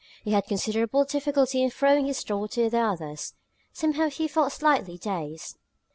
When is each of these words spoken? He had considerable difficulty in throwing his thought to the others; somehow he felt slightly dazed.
He 0.23 0.31
had 0.31 0.47
considerable 0.47 1.05
difficulty 1.05 1.61
in 1.61 1.69
throwing 1.69 2.07
his 2.07 2.23
thought 2.23 2.53
to 2.53 2.71
the 2.71 2.79
others; 2.79 3.35
somehow 3.71 4.09
he 4.09 4.27
felt 4.27 4.51
slightly 4.51 4.97
dazed. 4.97 5.59